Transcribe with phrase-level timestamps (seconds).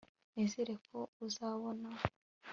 [0.33, 1.89] nizere ko uzabona